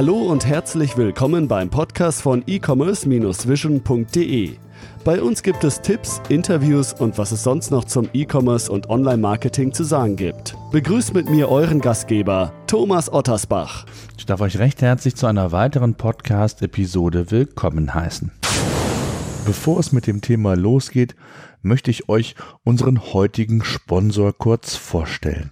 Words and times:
Hallo 0.00 0.16
und 0.16 0.46
herzlich 0.46 0.96
willkommen 0.96 1.46
beim 1.46 1.68
Podcast 1.68 2.22
von 2.22 2.42
e-commerce-vision.de. 2.46 4.56
Bei 5.04 5.20
uns 5.20 5.42
gibt 5.42 5.62
es 5.62 5.82
Tipps, 5.82 6.22
Interviews 6.30 6.94
und 6.94 7.18
was 7.18 7.32
es 7.32 7.42
sonst 7.42 7.70
noch 7.70 7.84
zum 7.84 8.08
E-Commerce 8.14 8.72
und 8.72 8.88
Online-Marketing 8.88 9.74
zu 9.74 9.84
sagen 9.84 10.16
gibt. 10.16 10.56
Begrüßt 10.72 11.12
mit 11.12 11.28
mir 11.28 11.50
euren 11.50 11.82
Gastgeber, 11.82 12.54
Thomas 12.66 13.12
Ottersbach. 13.12 13.84
Ich 14.16 14.24
darf 14.24 14.40
euch 14.40 14.58
recht 14.58 14.80
herzlich 14.80 15.16
zu 15.16 15.26
einer 15.26 15.52
weiteren 15.52 15.96
Podcast-Episode 15.96 17.30
willkommen 17.30 17.92
heißen. 17.92 18.32
Bevor 19.44 19.80
es 19.80 19.92
mit 19.92 20.06
dem 20.06 20.22
Thema 20.22 20.56
losgeht, 20.56 21.14
möchte 21.60 21.90
ich 21.90 22.08
euch 22.08 22.36
unseren 22.64 23.12
heutigen 23.12 23.62
Sponsor 23.62 24.32
kurz 24.32 24.76
vorstellen. 24.76 25.50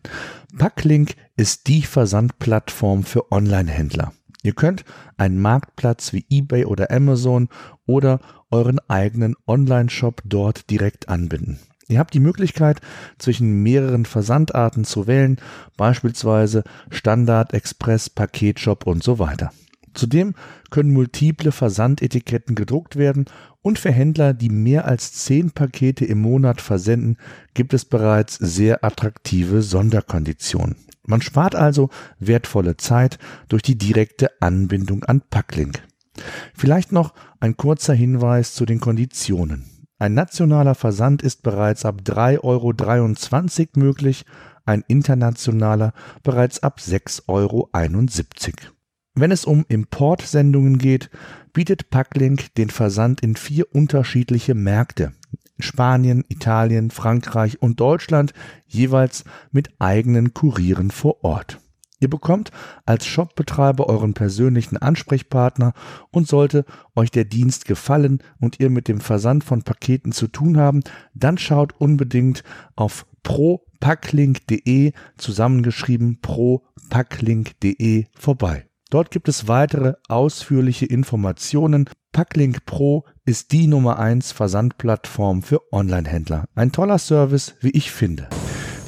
Packlink 0.57 1.17
ist 1.37 1.67
die 1.67 1.83
Versandplattform 1.83 3.05
für 3.05 3.31
Online-Händler. 3.31 4.15
Ihr 4.43 4.53
könnt 4.53 4.85
einen 5.17 5.41
Marktplatz 5.41 6.13
wie 6.13 6.25
eBay 6.31 6.65
oder 6.65 6.91
Amazon 6.91 7.49
oder 7.87 8.21
euren 8.51 8.79
eigenen 8.89 9.35
Online-Shop 9.47 10.23
dort 10.25 10.71
direkt 10.71 11.09
anbinden. 11.09 11.59
Ihr 11.89 11.99
habt 11.99 12.13
die 12.13 12.21
Möglichkeit, 12.21 12.81
zwischen 13.19 13.63
mehreren 13.63 14.05
Versandarten 14.05 14.85
zu 14.85 15.07
wählen, 15.07 15.39
beispielsweise 15.77 16.63
Standard, 16.91 17.55
Express, 17.55 18.11
Paketshop 18.11 18.87
und 18.87 19.03
so 19.03 19.19
weiter. 19.19 19.53
Zudem 19.95 20.35
können 20.71 20.93
multiple 20.93 21.51
Versandetiketten 21.51 22.55
gedruckt 22.55 22.97
werden 22.97 23.25
und 23.63 23.79
für 23.79 23.91
Händler, 23.91 24.35
die 24.35 24.51
mehr 24.51 24.85
als 24.85 25.13
zehn 25.13 25.51
Pakete 25.51 26.05
im 26.05 26.21
Monat 26.21 26.61
versenden, 26.61 27.17
gibt 27.55 27.73
es 27.75 27.85
bereits 27.87 28.37
sehr 28.37 28.85
attraktive 28.85 29.63
Sonderkonditionen. 29.63 30.77
Man 31.09 31.23
spart 31.23 31.55
also 31.55 31.89
wertvolle 32.19 32.77
Zeit 32.77 33.19
durch 33.49 33.63
die 33.63 33.79
direkte 33.79 34.31
Anbindung 34.43 35.05
an 35.05 35.23
Packlink. 35.23 35.83
Vielleicht 36.55 36.93
noch 36.93 37.15
ein 37.41 37.57
kurzer 37.57 37.95
Hinweis 37.95 38.53
zu 38.53 38.67
den 38.67 38.79
Konditionen. 38.79 39.65
Ein 39.99 40.13
nationaler 40.13 40.75
Versand 40.75 41.23
ist 41.23 41.43
bereits 41.43 41.87
ab 41.87 42.03
3,23 42.05 42.41
Euro 42.43 43.87
möglich, 43.87 44.27
ein 44.67 44.85
internationaler 44.87 45.95
bereits 46.23 46.63
ab 46.63 46.79
6,71 46.79 47.25
Euro. 47.27 47.71
Wenn 49.15 49.31
es 49.31 49.47
um 49.47 49.65
Importsendungen 49.67 50.77
geht, 50.77 51.09
bietet 51.55 51.89
Packlink 51.89 52.55
den 52.57 52.69
Versand 52.69 53.23
in 53.23 53.35
vier 53.35 53.75
unterschiedliche 53.75 54.55
Märkte. 54.55 55.15
Spanien, 55.59 56.25
Italien, 56.29 56.91
Frankreich 56.91 57.61
und 57.63 57.81
Deutschland 57.81 58.33
jeweils 58.67 59.25
mit 59.51 59.71
eigenen 59.79 60.35
Kurieren 60.35 60.91
vor 60.91 61.25
Ort. 61.25 61.59
Ihr 62.01 62.09
bekommt 62.09 62.53
als 62.87 63.07
Shopbetreiber 63.07 63.89
euren 63.89 64.15
persönlichen 64.15 64.77
Ansprechpartner 64.77 65.73
und 66.11 66.29
sollte 66.29 66.65
euch 66.95 67.11
der 67.11 67.25
Dienst 67.25 67.65
gefallen 67.65 68.23
und 68.39 68.61
ihr 68.61 68.71
mit 68.71 68.87
dem 68.87 69.01
Versand 69.01 69.43
von 69.43 69.63
Paketen 69.63 70.13
zu 70.13 70.29
tun 70.29 70.59
haben, 70.59 70.83
dann 71.15 71.39
schaut 71.39 71.75
unbedingt 71.81 72.45
auf 72.77 73.05
propacklink.de 73.25 74.93
zusammengeschrieben 75.17 76.21
propacklink.de 76.21 78.07
vorbei. 78.17 78.67
Dort 78.91 79.11
gibt 79.11 79.29
es 79.29 79.49
weitere 79.49 79.95
ausführliche 80.09 80.87
Informationen. 80.87 81.91
Packlink 82.13 82.65
Pro 82.65 83.05
ist 83.25 83.53
die 83.53 83.67
Nummer 83.67 83.99
1 83.99 84.33
Versandplattform 84.33 85.43
für 85.43 85.61
Onlinehändler. 85.73 86.47
Ein 86.55 86.73
toller 86.73 86.99
Service, 86.99 87.55
wie 87.61 87.71
ich 87.71 87.91
finde. 87.91 88.29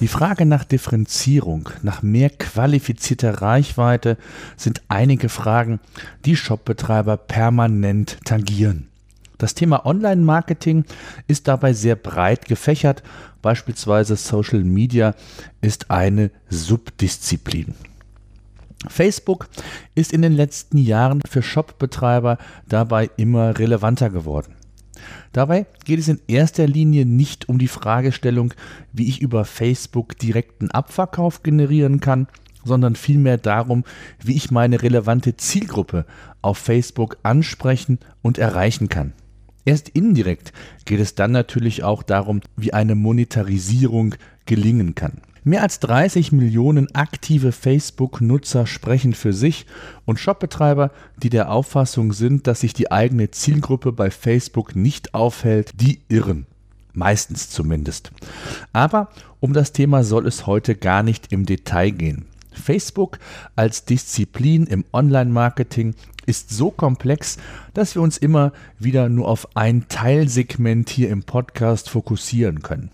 Die 0.00 0.08
Frage 0.08 0.46
nach 0.46 0.64
Differenzierung, 0.64 1.68
nach 1.82 2.02
mehr 2.02 2.30
qualifizierter 2.30 3.42
Reichweite 3.42 4.16
sind 4.56 4.80
einige 4.88 5.28
Fragen, 5.28 5.78
die 6.24 6.36
Shopbetreiber 6.36 7.18
permanent 7.18 8.18
tangieren. 8.24 8.88
Das 9.36 9.54
Thema 9.54 9.84
Online-Marketing 9.84 10.84
ist 11.26 11.48
dabei 11.48 11.74
sehr 11.74 11.96
breit 11.96 12.46
gefächert. 12.46 13.02
Beispielsweise 13.42 14.16
Social 14.16 14.64
Media 14.64 15.14
ist 15.60 15.90
eine 15.90 16.30
Subdisziplin. 16.48 17.74
Facebook 18.88 19.48
ist 19.94 20.12
in 20.12 20.22
den 20.22 20.32
letzten 20.32 20.78
Jahren 20.78 21.20
für 21.28 21.42
Shopbetreiber 21.42 22.38
dabei 22.66 23.10
immer 23.16 23.58
relevanter 23.58 24.10
geworden. 24.10 24.54
Dabei 25.32 25.66
geht 25.84 25.98
es 25.98 26.08
in 26.08 26.20
erster 26.28 26.66
Linie 26.66 27.06
nicht 27.06 27.48
um 27.48 27.58
die 27.58 27.68
Fragestellung, 27.68 28.54
wie 28.92 29.08
ich 29.08 29.20
über 29.20 29.44
Facebook 29.44 30.18
direkten 30.18 30.70
Abverkauf 30.70 31.42
generieren 31.42 32.00
kann, 32.00 32.26
sondern 32.64 32.96
vielmehr 32.96 33.38
darum, 33.38 33.84
wie 34.22 34.36
ich 34.36 34.50
meine 34.50 34.82
relevante 34.82 35.36
Zielgruppe 35.36 36.04
auf 36.42 36.58
Facebook 36.58 37.18
ansprechen 37.22 37.98
und 38.22 38.38
erreichen 38.38 38.88
kann. 38.88 39.12
Erst 39.64 39.90
indirekt 39.90 40.52
geht 40.84 41.00
es 41.00 41.14
dann 41.14 41.32
natürlich 41.32 41.84
auch 41.84 42.02
darum, 42.02 42.40
wie 42.56 42.72
eine 42.72 42.94
Monetarisierung 42.94 44.14
gelingen 44.46 44.94
kann. 44.94 45.20
Mehr 45.42 45.62
als 45.62 45.80
30 45.80 46.32
Millionen 46.32 46.94
aktive 46.94 47.52
Facebook-Nutzer 47.52 48.66
sprechen 48.66 49.14
für 49.14 49.32
sich 49.32 49.64
und 50.04 50.20
Shopbetreiber, 50.20 50.90
die 51.22 51.30
der 51.30 51.50
Auffassung 51.50 52.12
sind, 52.12 52.46
dass 52.46 52.60
sich 52.60 52.74
die 52.74 52.92
eigene 52.92 53.30
Zielgruppe 53.30 53.92
bei 53.92 54.10
Facebook 54.10 54.76
nicht 54.76 55.14
aufhält, 55.14 55.72
die 55.80 56.00
irren. 56.08 56.46
Meistens 56.92 57.48
zumindest. 57.48 58.10
Aber 58.72 59.08
um 59.38 59.52
das 59.52 59.72
Thema 59.72 60.04
soll 60.04 60.26
es 60.26 60.46
heute 60.46 60.74
gar 60.74 61.02
nicht 61.02 61.32
im 61.32 61.46
Detail 61.46 61.90
gehen. 61.90 62.26
Facebook 62.52 63.18
als 63.56 63.84
Disziplin 63.84 64.66
im 64.66 64.84
Online-Marketing 64.92 65.94
ist 66.26 66.50
so 66.50 66.70
komplex, 66.70 67.38
dass 67.72 67.94
wir 67.94 68.02
uns 68.02 68.18
immer 68.18 68.52
wieder 68.78 69.08
nur 69.08 69.28
auf 69.28 69.56
ein 69.56 69.88
Teilsegment 69.88 70.90
hier 70.90 71.08
im 71.08 71.22
Podcast 71.22 71.88
fokussieren 71.88 72.62
können. 72.62 72.90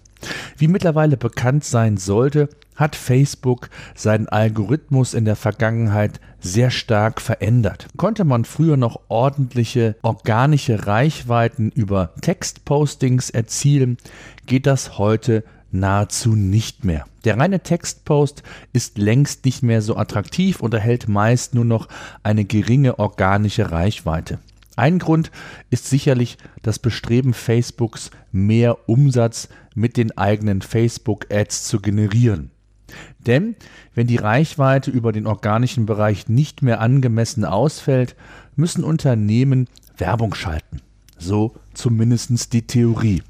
Wie 0.57 0.69
mittlerweile 0.69 1.17
bekannt 1.17 1.65
sein 1.65 1.97
sollte, 1.97 2.49
hat 2.75 2.97
Facebook 2.97 3.71
seinen 3.95 4.29
Algorithmus 4.29 5.15
in 5.15 5.25
der 5.25 5.37
Vergangenheit 5.37 6.21
sehr 6.41 6.71
stark 6.71 7.21
verändert. 7.21 7.89
Konnte 7.97 8.25
man 8.25 8.45
früher 8.45 8.77
noch 8.77 9.01
ordentliche 9.09 9.97
organische 10.03 10.87
Reichweiten 10.87 11.71
über 11.71 12.15
Textpostings 12.21 13.31
erzielen, 13.31 13.97
geht 14.47 14.67
das 14.67 14.99
heute 14.99 15.43
nahezu 15.73 16.37
nicht 16.37 16.85
mehr. 16.85 17.05
Der 17.25 17.39
reine 17.39 17.61
Textpost 17.61 18.43
ist 18.73 18.99
längst 18.99 19.45
nicht 19.45 19.63
mehr 19.63 19.83
so 19.83 19.97
attraktiv 19.97 20.61
und 20.61 20.75
erhält 20.75 21.09
meist 21.09 21.55
nur 21.55 21.65
noch 21.65 21.89
eine 22.23 22.45
geringe 22.45 22.99
organische 22.99 23.73
Reichweite. 23.73 24.39
Ein 24.77 24.99
Grund 24.99 25.31
ist 25.71 25.87
sicherlich 25.87 26.37
das 26.63 26.79
Bestreben 26.79 27.33
Facebooks, 27.33 28.11
mehr 28.31 28.89
Umsatz 28.89 29.49
mit 29.75 29.97
den 29.97 30.17
eigenen 30.17 30.61
Facebook-Ads 30.61 31.65
zu 31.65 31.81
generieren. 31.81 32.51
Denn 33.19 33.57
wenn 33.95 34.07
die 34.07 34.17
Reichweite 34.17 34.91
über 34.91 35.13
den 35.13 35.27
organischen 35.27 35.87
Bereich 35.87 36.29
nicht 36.29 36.63
mehr 36.63 36.81
angemessen 36.81 37.45
ausfällt, 37.45 38.15
müssen 38.55 38.85
Unternehmen 38.85 39.67
Werbung 39.97 40.35
schalten. 40.35 40.83
So 41.19 41.55
zumindest 41.73 42.53
die 42.53 42.67
Theorie. 42.67 43.23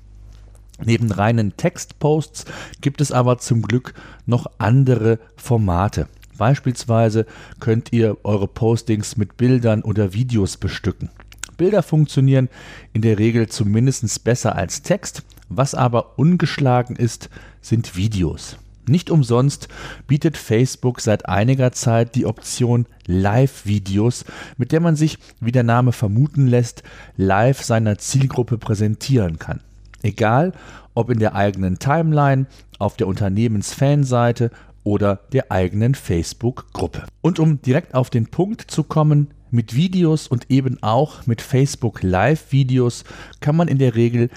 Neben 0.85 1.11
reinen 1.11 1.57
Textposts 1.57 2.45
gibt 2.81 3.01
es 3.01 3.13
aber 3.13 3.39
zum 3.39 3.63
Glück 3.63 3.95
noch 4.27 4.47
andere 4.59 5.21
Formate. 5.37 6.09
Beispielsweise 6.37 7.25
könnt 7.61 7.93
ihr 7.93 8.19
eure 8.25 8.49
Postings 8.49 9.17
mit 9.17 9.39
Bildern 9.39 9.83
oder 9.83 10.13
Videos 10.13 10.59
bestücken. 10.59 11.09
Bilder 11.57 11.83
funktionieren 11.83 12.49
in 12.93 13.03
der 13.03 13.19
Regel 13.19 13.49
zumindest 13.49 14.25
besser 14.25 14.57
als 14.57 14.83
Text, 14.83 15.23
was 15.49 15.75
aber 15.75 16.19
ungeschlagen 16.19 16.97
ist, 16.97 17.31
sind 17.61 17.97
Videos. 17.97 18.57
Nicht 18.89 19.11
umsonst 19.11 19.69
bietet 20.07 20.37
Facebook 20.37 21.01
seit 21.01 21.29
einiger 21.29 21.73
Zeit 21.73 22.15
die 22.15 22.25
Option 22.25 22.87
Live-Videos, 23.07 24.25
mit 24.59 24.71
der 24.71 24.81
man 24.81 24.95
sich, 24.95 25.19
wie 25.41 25.51
der 25.51 25.65
Name 25.65 25.91
vermuten 25.91 26.47
lässt, 26.47 26.85
live 27.17 27.63
seiner 27.63 27.99
Zielgruppe 27.99 28.59
präsentieren 28.59 29.41
kann. 29.41 29.61
Egal, 30.03 30.53
ob 30.95 31.11
in 31.11 31.19
der 31.19 31.35
eigenen 31.35 31.81
Timeline, 31.81 32.47
auf 32.79 32.97
der 32.97 33.09
Unternehmensfanseite 33.09 34.51
oder 34.85 35.21
der 35.33 35.51
eigenen 35.51 35.97
Facebook-Gruppe. 35.97 37.05
Und 37.23 37.41
um 37.41 37.61
direkt 37.63 37.95
auf 37.95 38.09
den 38.09 38.29
Punkt 38.29 38.71
zu 38.71 38.85
kommen, 38.85 39.33
mit 39.51 39.75
Videos 39.75 40.27
und 40.27 40.51
eben 40.51 40.83
auch 40.83 41.27
mit 41.27 41.43
Facebook 41.43 42.03
Live-Videos 42.03 43.05
kann 43.41 43.57
man 43.57 43.69
in 43.69 43.79
der 43.79 43.95
Regel 43.95 44.31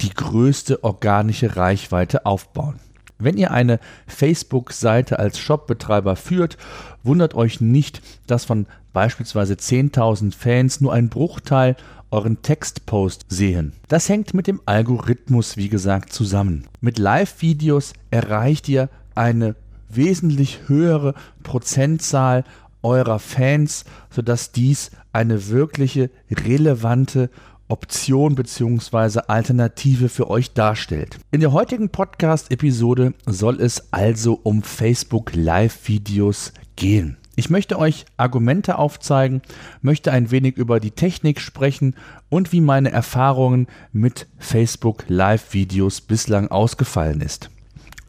die 0.00 0.10
größte 0.10 0.82
organische 0.84 1.56
Reichweite 1.56 2.26
aufbauen. 2.26 2.80
Wenn 3.18 3.36
ihr 3.36 3.52
eine 3.52 3.78
Facebook-Seite 4.06 5.18
als 5.18 5.38
Shopbetreiber 5.38 6.16
führt, 6.16 6.58
wundert 7.02 7.34
euch 7.34 7.60
nicht, 7.60 8.02
dass 8.26 8.44
von 8.44 8.66
beispielsweise 8.92 9.54
10.000 9.54 10.34
Fans 10.34 10.80
nur 10.80 10.92
ein 10.92 11.08
Bruchteil 11.08 11.76
euren 12.10 12.42
Textpost 12.42 13.26
sehen. 13.28 13.72
Das 13.88 14.08
hängt 14.08 14.34
mit 14.34 14.46
dem 14.46 14.60
Algorithmus, 14.66 15.56
wie 15.56 15.68
gesagt, 15.68 16.12
zusammen. 16.12 16.64
Mit 16.80 16.98
Live-Videos 16.98 17.92
erreicht 18.10 18.68
ihr 18.68 18.88
eine 19.14 19.56
wesentlich 19.88 20.60
höhere 20.66 21.14
Prozentzahl 21.42 22.44
eurer 22.84 23.18
Fans, 23.18 23.84
sodass 24.10 24.52
dies 24.52 24.90
eine 25.12 25.48
wirkliche 25.48 26.10
relevante 26.30 27.30
Option 27.68 28.34
bzw. 28.34 29.20
Alternative 29.26 30.08
für 30.08 30.28
euch 30.30 30.52
darstellt. 30.52 31.18
In 31.30 31.40
der 31.40 31.52
heutigen 31.52 31.88
Podcast-Episode 31.88 33.14
soll 33.26 33.60
es 33.60 33.92
also 33.92 34.38
um 34.42 34.62
Facebook 34.62 35.34
Live-Videos 35.34 36.52
gehen. 36.76 37.16
Ich 37.36 37.50
möchte 37.50 37.78
euch 37.78 38.04
Argumente 38.16 38.78
aufzeigen, 38.78 39.42
möchte 39.82 40.12
ein 40.12 40.30
wenig 40.30 40.56
über 40.56 40.78
die 40.78 40.92
Technik 40.92 41.40
sprechen 41.40 41.96
und 42.28 42.52
wie 42.52 42.60
meine 42.60 42.92
Erfahrungen 42.92 43.66
mit 43.92 44.28
Facebook 44.38 45.04
Live-Videos 45.08 46.00
bislang 46.00 46.48
ausgefallen 46.48 47.20
ist. 47.20 47.50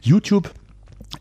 YouTube 0.03 0.51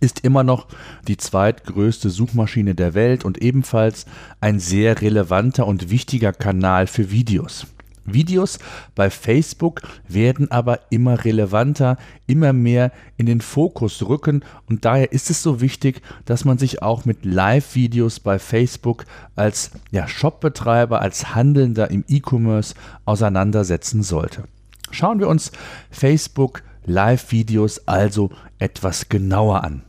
ist 0.00 0.20
immer 0.20 0.44
noch 0.44 0.66
die 1.08 1.16
zweitgrößte 1.16 2.10
Suchmaschine 2.10 2.74
der 2.74 2.94
Welt 2.94 3.24
und 3.24 3.38
ebenfalls 3.38 4.06
ein 4.40 4.60
sehr 4.60 5.00
relevanter 5.00 5.66
und 5.66 5.90
wichtiger 5.90 6.32
Kanal 6.32 6.86
für 6.86 7.10
Videos. 7.10 7.66
Videos 8.06 8.58
bei 8.94 9.10
Facebook 9.10 9.82
werden 10.08 10.50
aber 10.50 10.80
immer 10.90 11.24
relevanter, 11.24 11.96
immer 12.26 12.52
mehr 12.52 12.92
in 13.16 13.26
den 13.26 13.40
Fokus 13.40 14.06
rücken 14.06 14.44
und 14.68 14.84
daher 14.84 15.12
ist 15.12 15.30
es 15.30 15.42
so 15.42 15.60
wichtig, 15.60 16.02
dass 16.26 16.44
man 16.44 16.58
sich 16.58 16.82
auch 16.82 17.04
mit 17.04 17.24
Live-Videos 17.24 18.20
bei 18.20 18.38
Facebook 18.38 19.06
als 19.36 19.70
ja, 19.90 20.06
Shopbetreiber, 20.06 21.00
als 21.00 21.34
Handelnder 21.34 21.90
im 21.90 22.04
E-Commerce 22.08 22.74
auseinandersetzen 23.04 24.02
sollte. 24.02 24.44
Schauen 24.90 25.18
wir 25.18 25.28
uns 25.28 25.50
Facebook 25.90 26.62
Live-Videos 26.86 27.86
also 27.86 28.30
etwas 28.58 29.08
genauer 29.08 29.64
an. 29.64 29.82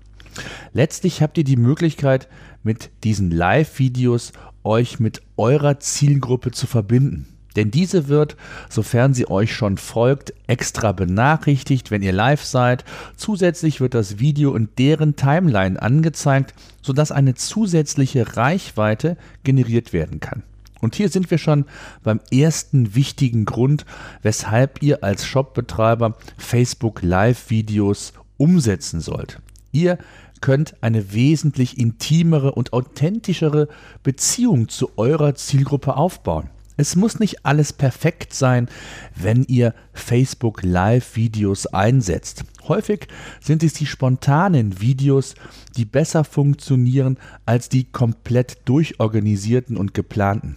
Letztlich 0.73 1.21
habt 1.21 1.37
ihr 1.37 1.43
die 1.43 1.57
Möglichkeit, 1.57 2.27
mit 2.63 2.89
diesen 3.03 3.31
Live-Videos 3.31 4.33
euch 4.63 4.99
mit 4.99 5.21
eurer 5.37 5.79
Zielgruppe 5.79 6.51
zu 6.51 6.67
verbinden. 6.67 7.27
Denn 7.55 7.71
diese 7.71 8.09
wird, 8.09 8.35
sofern 8.69 9.13
sie 9.13 9.29
euch 9.29 9.53
schon 9.53 9.77
folgt, 9.77 10.33
extra 10.47 10.91
benachrichtigt, 10.91 11.89
wenn 11.89 12.01
ihr 12.01 12.11
live 12.11 12.43
seid. 12.43 12.83
Zusätzlich 13.15 13.79
wird 13.79 13.93
das 13.93 14.19
Video 14.19 14.55
in 14.55 14.69
deren 14.77 15.15
Timeline 15.15 15.81
angezeigt, 15.81 16.53
sodass 16.81 17.11
eine 17.13 17.35
zusätzliche 17.35 18.35
Reichweite 18.35 19.15
generiert 19.43 19.93
werden 19.93 20.19
kann. 20.19 20.43
Und 20.81 20.95
hier 20.95 21.09
sind 21.09 21.31
wir 21.31 21.37
schon 21.37 21.65
beim 22.03 22.19
ersten 22.31 22.95
wichtigen 22.95 23.45
Grund, 23.45 23.85
weshalb 24.21 24.81
ihr 24.83 25.03
als 25.03 25.25
Shopbetreiber 25.25 26.17
Facebook 26.37 27.01
Live-Videos 27.01 28.13
umsetzen 28.37 29.01
sollt. 29.01 29.39
Ihr 29.71 29.97
könnt 30.41 30.75
eine 30.81 31.13
wesentlich 31.13 31.77
intimere 31.77 32.51
und 32.51 32.73
authentischere 32.73 33.67
Beziehung 34.03 34.69
zu 34.69 34.91
eurer 34.97 35.35
Zielgruppe 35.35 35.95
aufbauen. 35.95 36.49
Es 36.77 36.95
muss 36.95 37.19
nicht 37.19 37.45
alles 37.45 37.71
perfekt 37.71 38.33
sein, 38.33 38.67
wenn 39.15 39.43
ihr 39.45 39.73
Facebook 39.93 40.61
Live-Videos 40.63 41.67
einsetzt. 41.67 42.43
Häufig 42.67 43.07
sind 43.39 43.63
es 43.63 43.73
die 43.73 43.85
spontanen 43.85 44.81
Videos, 44.81 45.35
die 45.77 45.85
besser 45.85 46.23
funktionieren 46.23 47.17
als 47.45 47.69
die 47.69 47.83
komplett 47.83 48.57
durchorganisierten 48.65 49.77
und 49.77 49.93
geplanten. 49.93 50.55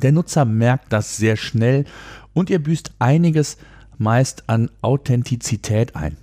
Der 0.00 0.12
Nutzer 0.12 0.44
merkt 0.44 0.92
das 0.92 1.16
sehr 1.16 1.36
schnell 1.36 1.84
und 2.34 2.50
ihr 2.50 2.62
büßt 2.62 2.92
einiges 2.98 3.56
meist 3.98 4.44
an 4.48 4.70
Authentizität 4.80 5.96
ein. 5.96 6.16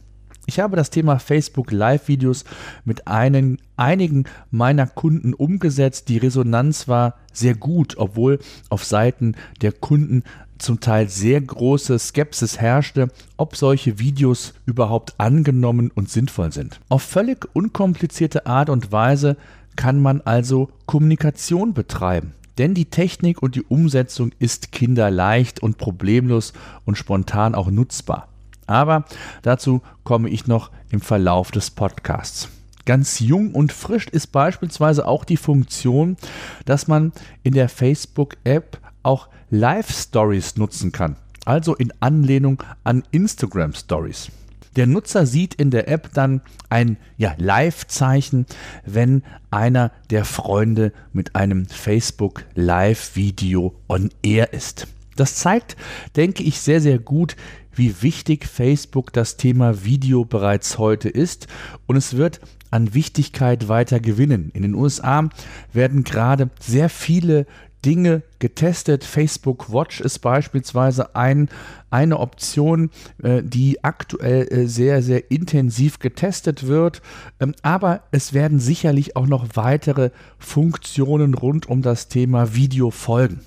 Ich 0.50 0.60
habe 0.60 0.76
das 0.76 0.90
Thema 0.90 1.20
Facebook 1.20 1.72
Live-Videos 1.72 2.44
mit 2.84 3.08
einen, 3.08 3.60
einigen 3.78 4.24
meiner 4.50 4.88
Kunden 4.88 5.36
umgesetzt. 5.36 6.10
Die 6.10 6.18
Resonanz 6.18 6.88
war 6.88 7.18
sehr 7.32 7.54
gut, 7.54 7.98
obwohl 7.98 8.40
auf 8.70 8.84
Seiten 8.84 9.36
der 9.62 9.72
Kunden 9.72 10.24
zum 10.60 10.80
Teil 10.80 11.10
sehr 11.10 11.42
große 11.42 11.98
Skepsis 11.98 12.60
herrschte, 12.60 13.10
ob 13.38 13.56
solche 13.56 14.00
Videos 14.00 14.54
überhaupt 14.66 15.16
angenommen 15.18 15.92
und 15.94 16.10
sinnvoll 16.10 16.52
sind. 16.52 16.80
Auf 16.90 17.02
völlig 17.02 17.48
unkomplizierte 17.54 18.46
Art 18.46 18.70
und 18.70 18.92
Weise 18.92 19.38
kann 19.76 20.00
man 20.02 20.22
also 20.22 20.70
Kommunikation 20.86 21.74
betreiben. 21.74 22.34
Denn 22.58 22.74
die 22.74 22.86
Technik 22.86 23.42
und 23.42 23.56
die 23.56 23.64
Umsetzung 23.64 24.32
ist 24.38 24.74
kinderleicht 24.74 25.64
und 25.64 25.78
problemlos 25.78 26.52
und 26.86 26.98
spontan 26.98 27.56
auch 27.56 27.72
nutzbar. 27.72 28.28
Aber 28.68 29.06
dazu 29.42 29.82
komme 30.04 30.30
ich 30.30 30.46
noch 30.46 30.70
im 30.92 31.00
Verlauf 31.00 31.52
des 31.52 31.72
Podcasts. 31.72 32.50
Ganz 32.86 33.20
jung 33.20 33.54
und 33.54 33.72
frisch 33.72 34.08
ist 34.08 34.28
beispielsweise 34.28 35.08
auch 35.08 35.24
die 35.24 35.38
Funktion, 35.38 36.18
dass 36.66 36.88
man 36.88 37.14
in 37.44 37.54
der 37.54 37.70
Facebook-App 37.70 38.80
auch 39.04 39.30
Live-Stories 39.50 40.58
nutzen 40.58 40.92
kann. 40.92 41.16
Also 41.46 41.76
in 41.76 41.94
Anlehnung 42.00 42.62
an 42.84 43.04
Instagram 43.12 43.74
Stories. 43.74 44.30
Der 44.76 44.86
Nutzer 44.86 45.26
sieht 45.26 45.56
in 45.56 45.72
der 45.72 45.88
App 45.88 46.12
dann 46.14 46.42
ein 46.70 46.98
ja, 47.18 47.34
Live-Zeichen, 47.38 48.46
wenn 48.86 49.24
einer 49.50 49.92
der 50.10 50.26
Freunde 50.26 50.94
mit 51.12 51.36
einem 51.36 51.66
Facebook 51.66 52.46
Live-Video 52.54 53.76
on 53.88 54.10
Air 54.22 54.54
ist. 54.54 54.88
Das 55.16 55.36
zeigt, 55.36 55.76
denke 56.16 56.44
ich, 56.44 56.62
sehr, 56.62 56.82
sehr 56.82 57.00
gut, 57.00 57.36
wie 57.74 58.02
wichtig 58.02 58.46
Facebook 58.46 59.12
das 59.12 59.38
Thema 59.38 59.84
Video 59.84 60.24
bereits 60.24 60.78
heute 60.78 61.10
ist 61.10 61.48
und 61.88 61.96
es 61.96 62.16
wird 62.16 62.40
an 62.72 62.94
Wichtigkeit 62.94 63.68
weiter 63.68 64.00
gewinnen. 64.00 64.52
In 64.54 64.62
den 64.62 64.76
USA 64.76 65.30
werden 65.74 66.04
gerade 66.04 66.50
sehr 66.60 66.90
viele 66.90 67.48
Dinge 67.86 68.24
getestet. 68.40 69.04
Facebook 69.04 69.72
Watch 69.72 70.02
ist 70.02 70.20
beispielsweise 70.20 71.16
ein, 71.16 71.50
eine 71.90 72.20
Option, 72.20 72.90
äh, 73.24 73.42
die 73.44 73.84
aktuell 73.84 74.48
äh, 74.52 74.68
sehr, 74.68 75.02
sehr 75.02 75.32
intensiv 75.32 76.00
getestet 76.00 76.68
wird. 76.68 77.02
Ähm, 77.40 77.56
aber 77.62 78.04
es 78.12 78.34
werden 78.34 78.60
sicherlich 78.60 79.16
auch 79.16 79.28
noch 79.28 79.48
weitere 79.54 80.12
Funktionen 80.38 81.34
rund 81.34 81.68
um 81.68 81.82
das 81.82 82.08
Thema 82.08 82.54
Video 82.54 82.92
folgen. 82.92 83.42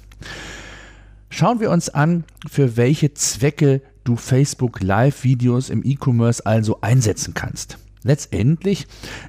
Schauen 1.31 1.61
wir 1.61 1.70
uns 1.70 1.88
an, 1.88 2.25
für 2.50 2.76
welche 2.76 3.14
Zwecke 3.14 3.81
du 4.05 4.17
Facebook 4.17 4.82
Live-Videos 4.82 5.70
im 5.70 5.82
E-Commerce 5.85 6.44
also 6.44 6.81
einsetzen 6.81 7.35
kannst. 7.35 7.78
Letztendlich 8.04 8.87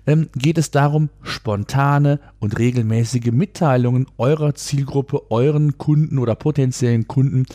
ähm, 0.08 0.30
geht 0.36 0.58
es 0.58 0.72
darum, 0.72 1.10
spontane 1.22 2.20
und 2.40 2.58
regelmäßige 2.58 3.32
Mitteilungen 3.32 4.08
eurer 4.18 4.56
Zielgruppe, 4.56 5.32
euren 5.32 5.78
Kunden 5.78 6.18
oder 6.18 6.36
potenziellen 6.36 7.08
Kunden 7.08 7.46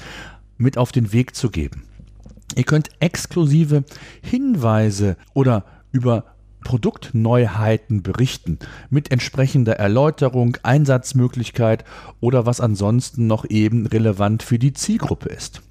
mit 0.56 0.78
auf 0.78 0.92
den 0.92 1.12
Weg 1.12 1.34
zu 1.34 1.50
geben. 1.50 1.84
Ihr 2.54 2.64
könnt 2.64 2.90
exklusive 3.00 3.84
Hinweise 4.22 5.16
oder 5.34 5.64
über 5.92 6.24
Produktneuheiten 6.64 8.02
berichten 8.02 8.58
mit 8.90 9.10
entsprechender 9.10 9.74
Erläuterung, 9.76 10.56
Einsatzmöglichkeit 10.62 11.84
oder 12.20 12.46
was 12.46 12.60
ansonsten 12.60 13.26
noch 13.26 13.48
eben 13.48 13.86
relevant 13.86 14.42
für 14.42 14.58
die 14.58 14.72
Zielgruppe 14.72 15.28
ist. 15.28 15.62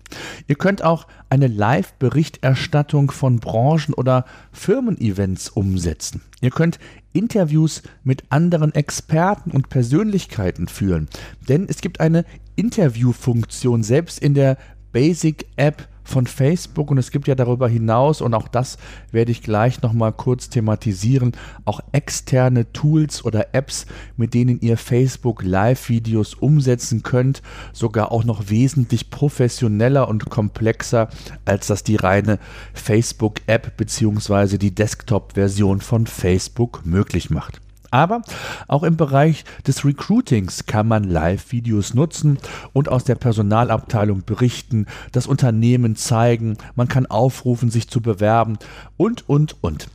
Ihr 0.48 0.56
könnt 0.56 0.84
auch 0.84 1.08
eine 1.30 1.48
Live-Berichterstattung 1.48 3.12
von 3.12 3.40
Branchen- 3.40 3.94
oder 3.94 4.26
Firmen-Events 4.52 5.50
umsetzen. 5.50 6.22
Ihr 6.42 6.52
könnt 6.52 6.80
Interviews 7.14 7.84
mit 8.04 8.24
anderen 8.30 8.74
Experten 8.76 9.52
und 9.52 9.70
Persönlichkeiten 9.70 10.68
führen, 10.68 11.08
denn 11.50 11.68
es 11.68 11.82
gibt 11.82 12.00
eine 12.00 12.26
Interviewfunktion 12.56 13.84
selbst 13.84 14.20
in 14.20 14.34
der 14.34 14.58
Basic 14.92 15.48
App 15.58 15.88
von 16.08 16.26
Facebook 16.26 16.90
und 16.92 16.98
es 16.98 17.12
gibt 17.12 17.28
ja 17.28 17.36
darüber 17.36 17.68
hinaus, 17.68 18.22
und 18.22 18.34
auch 18.34 18.48
das 18.48 18.78
werde 19.12 19.32
ich 19.32 19.42
gleich 19.42 19.82
nochmal 19.82 20.14
kurz 20.14 20.50
thematisieren, 20.50 21.34
auch 21.66 21.82
externe 21.92 22.72
Tools 22.72 23.24
oder 23.26 23.54
Apps, 23.54 23.86
mit 24.16 24.34
denen 24.34 24.60
ihr 24.62 24.78
Facebook 24.78 25.44
Live-Videos 25.44 26.34
umsetzen 26.34 27.04
könnt, 27.04 27.42
sogar 27.74 28.12
auch 28.12 28.24
noch 28.24 28.50
wesentlich 28.50 29.10
professioneller 29.10 30.08
und 30.08 30.30
komplexer, 30.30 31.10
als 31.46 31.68
das 31.68 31.84
die 31.84 31.98
reine 31.98 32.40
Facebook-App 32.74 33.78
bzw. 33.78 34.58
die 34.58 34.74
Desktop-Version 34.74 35.82
von 35.82 36.08
Facebook 36.08 36.86
möglich 36.86 37.30
macht. 37.30 37.62
Aber 37.92 38.22
auch 38.68 38.84
im 38.84 38.98
Bereich 38.98 39.46
des 39.66 39.86
Recruitings 39.86 40.66
kann 40.66 40.88
man 40.88 41.04
Live-Videos 41.04 41.94
nutzen 41.94 42.38
und 42.74 42.90
aus 42.90 43.04
der 43.04 43.16
Personalabteilung 43.16 44.24
berichten, 44.26 44.86
das 45.12 45.28
Unternehmen 45.28 45.96
zeigen, 45.96 46.58
man 46.76 46.88
kann 46.88 47.06
aufrufen, 47.06 47.70
sich 47.70 47.90
zu 47.90 48.02
bewerben 48.02 48.58
und, 48.98 49.28
und, 49.30 49.56
und. 49.64 49.90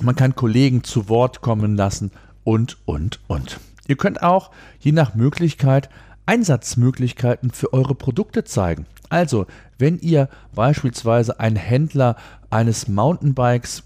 Man 0.00 0.16
kann 0.16 0.34
Kollegen 0.34 0.84
zu 0.84 1.08
Wort 1.08 1.40
kommen 1.40 1.76
lassen 1.76 2.10
und, 2.44 2.78
und, 2.86 3.20
und. 3.26 3.60
Ihr 3.88 3.96
könnt 3.96 4.22
auch, 4.22 4.50
je 4.80 4.92
nach 4.92 5.14
Möglichkeit, 5.14 5.88
Einsatzmöglichkeiten 6.26 7.50
für 7.50 7.72
eure 7.72 7.94
Produkte 7.94 8.44
zeigen. 8.44 8.86
Also, 9.08 9.46
wenn 9.78 9.98
ihr 9.98 10.28
beispielsweise 10.54 11.40
ein 11.40 11.56
Händler 11.56 12.16
eines 12.50 12.88
Mountainbikes 12.88 13.82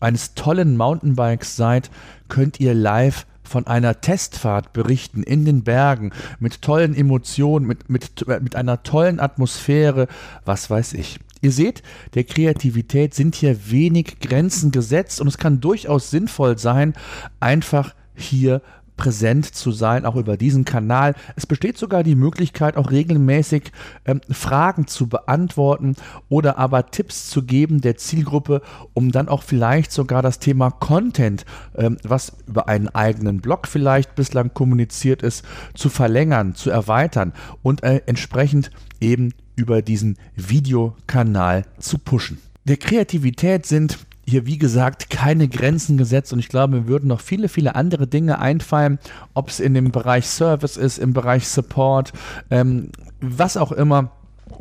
eines 0.00 0.34
tollen 0.34 0.76
Mountainbikes 0.76 1.56
seid, 1.56 1.90
könnt 2.28 2.60
ihr 2.60 2.74
live 2.74 3.26
von 3.42 3.66
einer 3.66 4.00
Testfahrt 4.00 4.72
berichten 4.72 5.22
in 5.22 5.44
den 5.44 5.62
Bergen 5.62 6.12
mit 6.40 6.62
tollen 6.62 6.94
Emotionen, 6.94 7.66
mit, 7.66 7.90
mit, 7.90 8.26
mit 8.40 8.56
einer 8.56 8.82
tollen 8.82 9.20
Atmosphäre, 9.20 10.08
was 10.44 10.70
weiß 10.70 10.94
ich. 10.94 11.20
Ihr 11.42 11.52
seht, 11.52 11.82
der 12.14 12.24
Kreativität 12.24 13.14
sind 13.14 13.34
hier 13.34 13.70
wenig 13.70 14.18
Grenzen 14.20 14.70
gesetzt 14.70 15.20
und 15.20 15.28
es 15.28 15.36
kann 15.36 15.60
durchaus 15.60 16.10
sinnvoll 16.10 16.58
sein, 16.58 16.94
einfach 17.38 17.94
hier 18.14 18.62
präsent 18.96 19.54
zu 19.54 19.72
sein, 19.72 20.04
auch 20.06 20.16
über 20.16 20.36
diesen 20.36 20.64
Kanal. 20.64 21.14
Es 21.36 21.46
besteht 21.46 21.78
sogar 21.78 22.02
die 22.02 22.14
Möglichkeit, 22.14 22.76
auch 22.76 22.90
regelmäßig 22.90 23.72
ähm, 24.04 24.20
Fragen 24.30 24.86
zu 24.86 25.08
beantworten 25.08 25.96
oder 26.28 26.58
aber 26.58 26.90
Tipps 26.90 27.28
zu 27.28 27.42
geben 27.42 27.80
der 27.80 27.96
Zielgruppe, 27.96 28.62
um 28.92 29.10
dann 29.12 29.28
auch 29.28 29.42
vielleicht 29.42 29.92
sogar 29.92 30.22
das 30.22 30.38
Thema 30.38 30.70
Content, 30.70 31.44
ähm, 31.76 31.96
was 32.02 32.32
über 32.46 32.68
einen 32.68 32.88
eigenen 32.88 33.40
Blog 33.40 33.66
vielleicht 33.66 34.14
bislang 34.14 34.54
kommuniziert 34.54 35.22
ist, 35.22 35.44
zu 35.74 35.88
verlängern, 35.88 36.54
zu 36.54 36.70
erweitern 36.70 37.32
und 37.62 37.82
äh, 37.82 38.02
entsprechend 38.06 38.70
eben 39.00 39.32
über 39.56 39.82
diesen 39.82 40.18
Videokanal 40.34 41.64
zu 41.78 41.98
pushen. 41.98 42.38
Der 42.64 42.76
Kreativität 42.76 43.66
sind 43.66 43.98
hier, 44.26 44.46
wie 44.46 44.58
gesagt, 44.58 45.10
keine 45.10 45.48
Grenzen 45.48 45.96
gesetzt 45.96 46.32
und 46.32 46.38
ich 46.38 46.48
glaube, 46.48 46.76
mir 46.76 46.88
würden 46.88 47.08
noch 47.08 47.20
viele, 47.20 47.48
viele 47.48 47.74
andere 47.74 48.06
Dinge 48.06 48.38
einfallen, 48.38 48.98
ob 49.34 49.48
es 49.48 49.60
in 49.60 49.74
dem 49.74 49.90
Bereich 49.92 50.26
Service 50.26 50.76
ist, 50.76 50.98
im 50.98 51.12
Bereich 51.12 51.48
Support, 51.48 52.12
ähm, 52.50 52.90
was 53.20 53.56
auch 53.56 53.72
immer. 53.72 54.12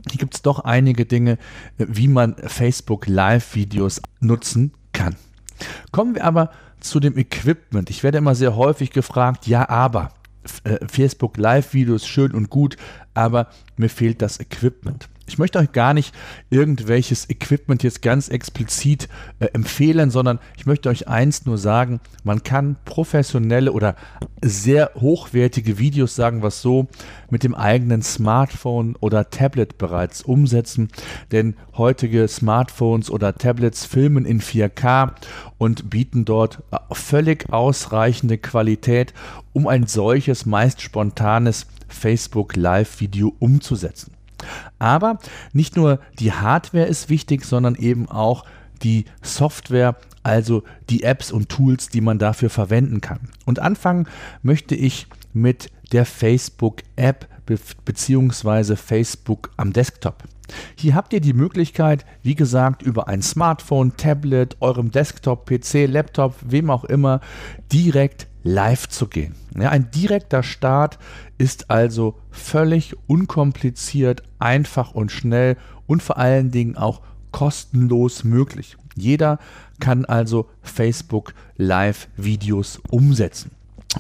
Hier 0.10 0.20
gibt 0.20 0.36
es 0.36 0.42
doch 0.42 0.60
einige 0.60 1.06
Dinge, 1.06 1.38
wie 1.78 2.08
man 2.08 2.36
Facebook 2.36 3.08
Live-Videos 3.08 4.02
nutzen 4.20 4.74
kann. 4.92 5.16
Kommen 5.92 6.16
wir 6.16 6.26
aber 6.26 6.50
zu 6.80 7.00
dem 7.00 7.18
Equipment. 7.18 7.90
Ich 7.90 8.04
werde 8.04 8.18
immer 8.18 8.36
sehr 8.36 8.56
häufig 8.56 8.92
gefragt, 8.92 9.48
ja, 9.48 9.70
aber 9.70 10.10
äh, 10.66 10.86
Facebook 10.88 11.38
Live-Videos 11.38 12.06
schön 12.06 12.34
und 12.34 12.50
gut, 12.50 12.76
aber 13.14 13.48
mir 13.78 13.90
fehlt 13.90 14.22
das 14.22 14.40
Equipment. 14.40 15.08
Ich 15.26 15.38
möchte 15.38 15.58
euch 15.58 15.72
gar 15.72 15.94
nicht 15.94 16.14
irgendwelches 16.50 17.30
Equipment 17.30 17.82
jetzt 17.82 18.02
ganz 18.02 18.28
explizit 18.28 19.08
äh, 19.40 19.46
empfehlen, 19.54 20.12
sondern 20.12 20.40
ich 20.58 20.66
möchte 20.66 20.90
euch 20.90 21.08
eins 21.08 21.46
nur 21.46 21.58
sagen, 21.58 22.02
man 22.24 22.44
kann 22.44 22.76
professionelle 22.84 23.72
oder 23.72 23.96
sehr 24.44 24.92
hochwertige 24.96 25.80
Videos, 25.80 26.16
sagen 26.16 26.44
es 26.44 26.62
so, 26.62 26.88
mit 27.30 27.44
dem 27.44 27.56
eigenen 27.56 28.02
Smartphone 28.02 28.98
oder 29.00 29.30
Tablet 29.30 29.78
bereits 29.78 30.24
umsetzen, 30.24 30.90
denn 31.32 31.56
heutige 31.78 32.28
Smartphones 32.28 33.10
oder 33.10 33.36
Tablets 33.36 33.86
filmen 33.86 34.26
in 34.26 34.42
4K 34.42 35.14
und 35.58 35.90
bieten 35.90 36.26
dort 36.26 36.64
äh, 36.72 36.78
völlig 36.92 37.52
ausreichende 37.52 38.38
Qualität, 38.38 39.14
um 39.54 39.68
ein 39.68 39.88
solches 39.88 40.46
meist 40.46 40.82
spontanes 40.82 41.66
Facebook 41.88 42.58
Live 42.58 43.00
Video 43.00 43.34
umzusetzen. 43.40 44.12
Aber 44.80 45.20
nicht 45.54 45.76
nur 45.76 46.00
die 46.20 46.32
Hardware 46.32 46.86
ist 46.86 47.10
wichtig, 47.10 47.46
sondern 47.46 47.76
eben 47.76 48.10
auch 48.10 48.46
die 48.84 49.06
Software, 49.22 49.96
also 50.24 50.64
die 50.90 51.04
Apps 51.04 51.32
und 51.32 51.50
Tools, 51.50 51.90
die 51.90 52.02
man 52.02 52.20
dafür 52.20 52.50
verwenden 52.50 53.02
kann. 53.02 53.30
Und 53.46 53.60
anfangen 53.60 54.08
möchte 54.42 54.76
ich 54.76 55.08
mit 55.34 55.70
der 55.92 56.06
Facebook-App 56.06 57.28
be 57.46 57.58
beziehungsweise 57.86 58.76
Facebook 58.76 59.52
am 59.58 59.74
Desktop. 59.74 60.24
Hier 60.76 60.96
habt 60.96 61.14
ihr 61.14 61.22
die 61.22 61.34
Möglichkeit, 61.34 62.06
wie 62.22 62.36
gesagt, 62.36 62.82
über 62.82 63.08
ein 63.08 63.22
Smartphone, 63.22 63.96
Tablet, 63.96 64.58
eurem 64.60 64.92
Desktop, 64.92 65.46
PC, 65.46 65.88
Laptop, 65.88 66.36
wem 66.42 66.70
auch 66.70 66.84
immer, 66.84 67.22
direkt 67.72 68.28
live 68.44 68.90
zu 68.90 69.08
gehen. 69.08 69.36
Ja, 69.58 69.70
ein 69.70 69.90
direkter 69.92 70.44
Start 70.44 71.00
ist 71.38 71.70
also 71.70 72.20
völlig 72.30 72.96
unkompliziert, 73.08 74.24
einfach 74.40 74.94
und 74.94 75.12
schnell 75.12 75.58
und 75.88 76.04
vor 76.04 76.18
allen 76.18 76.52
Dingen 76.52 76.78
auch 76.78 77.02
kostenlos 77.32 78.24
möglich. 78.24 78.78
Jeder 78.96 79.40
kann 79.80 80.06
also 80.06 80.50
Facebook 80.62 81.34
Live-Videos 81.58 82.82
umsetzen. 82.90 83.52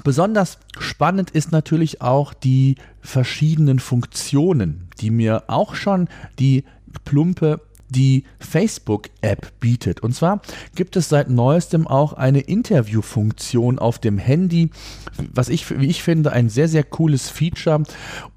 Besonders 0.04 0.60
spannend 0.80 1.32
ist 1.32 1.52
natürlich 1.52 2.02
auch 2.02 2.34
die 2.34 2.76
verschiedenen 3.04 3.80
Funktionen, 3.80 4.88
die 5.00 5.12
mir 5.12 5.44
auch 5.48 5.76
schon 5.76 6.08
die 6.40 6.64
plumpe 7.04 7.62
die 7.94 8.24
Facebook-App 8.40 9.60
bietet. 9.60 10.02
Und 10.02 10.14
zwar 10.14 10.42
gibt 10.76 10.96
es 10.96 11.10
seit 11.10 11.30
neuestem 11.30 11.88
auch 11.88 12.14
eine 12.14 12.40
Interviewfunktion 12.40 13.80
auf 13.80 14.00
dem 14.00 14.18
Handy, 14.18 14.72
was 15.34 15.50
ich, 15.50 15.80
wie 15.80 15.88
ich 15.88 16.04
finde, 16.04 16.32
ein 16.32 16.50
sehr, 16.50 16.68
sehr 16.68 16.84
cooles 16.84 17.30
Feature, 17.30 17.84